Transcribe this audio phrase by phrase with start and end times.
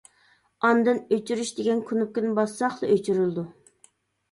[0.69, 3.47] ئاندىن ئۆچۈرۈش دېگەن كۇنۇپكىنى باسساقلا ئۆچۈرۈلىدۇ.